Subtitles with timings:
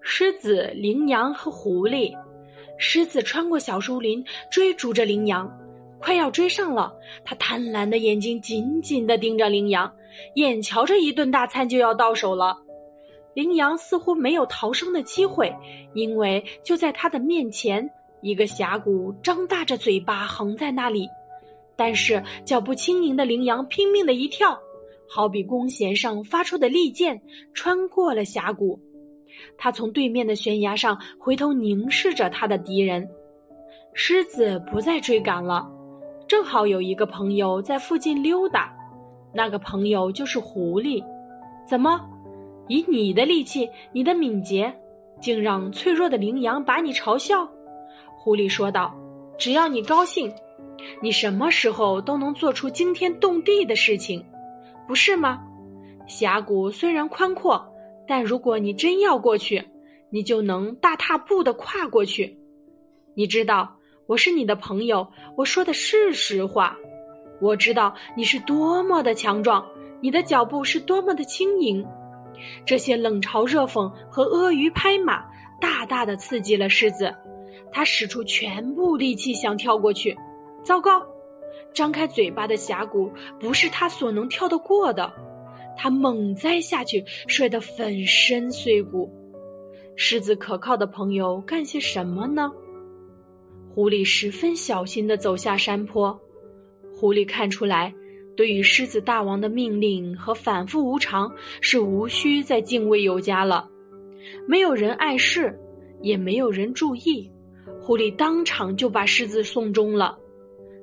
[0.00, 2.14] 狮子、羚羊和狐狸。
[2.76, 5.50] 狮子穿过小树林，追逐着羚羊，
[5.98, 6.94] 快要追上了。
[7.24, 9.94] 它贪婪的眼睛紧紧地盯着羚羊，
[10.34, 12.58] 眼瞧着一顿大餐就要到手了。
[13.34, 15.54] 羚羊似乎没有逃生的机会，
[15.94, 17.90] 因为就在它的面前，
[18.20, 21.08] 一个峡谷张大着嘴巴横在那里。
[21.76, 24.58] 但是脚步轻盈的羚羊拼命的一跳，
[25.12, 27.20] 好比弓弦上发出的利箭，
[27.52, 28.78] 穿过了峡谷。
[29.58, 33.10] 他从对面的悬崖上回头凝视着他的敌人。
[33.92, 35.68] 狮子不再追赶了，
[36.28, 38.72] 正好有一个朋友在附近溜达，
[39.34, 41.04] 那个朋友就是狐狸。
[41.66, 42.08] 怎么，
[42.68, 44.72] 以你的力气，你的敏捷，
[45.20, 47.48] 竟让脆弱的羚羊把你嘲笑？
[48.16, 48.94] 狐狸说道
[49.38, 50.32] ：“只要你高兴，
[51.02, 54.24] 你什么时候都能做出惊天动地的事情，
[54.90, 55.46] 不是吗？
[56.08, 57.68] 峡谷虽然宽阔。”
[58.08, 59.66] 但如果你真要过去，
[60.10, 62.40] 你就能大踏步的跨过去。
[63.14, 63.76] 你知道
[64.08, 66.76] 我是你的朋友，我说的是实话。
[67.40, 69.68] 我知道你是多么的强壮，
[70.00, 71.86] 你的脚步是多么的轻盈。
[72.66, 75.26] 这些冷嘲热讽和阿谀拍马，
[75.60, 77.14] 大大的刺激了狮子。
[77.70, 80.18] 他使出全部力气想跳过去，
[80.64, 81.06] 糟糕！
[81.72, 85.12] 张开嘴巴的峡谷不是他所能跳得过的。
[85.76, 89.10] 他猛栽下去，摔得粉身碎骨。
[89.96, 92.52] 狮子可靠的朋友干些什么呢？
[93.74, 96.20] 狐狸十分小心地走下山坡。
[96.94, 97.94] 狐狸看出来，
[98.36, 103.68] 对于狮子大王的命令和反复无常，是无需再敬畏有加了。
[104.46, 105.58] 没有人碍事，
[106.02, 107.30] 也没有人注意，
[107.80, 110.18] 狐狸当场就把狮子送终了。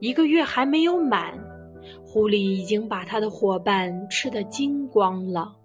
[0.00, 1.38] 一个月还没有满。
[2.04, 5.56] 狐狸已经把他的伙伴吃得精光了。